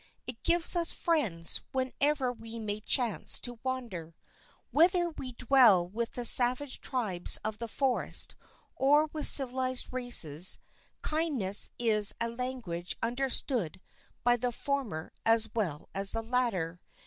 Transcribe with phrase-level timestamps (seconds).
[0.25, 4.15] It gives us friends wherever we may chance to wander.
[4.71, 8.33] Whether we dwell with the savage tribes of the forest
[8.75, 10.57] or with civilized races,
[11.03, 13.79] kindness is a language understood
[14.23, 16.81] by the former as well as the latter.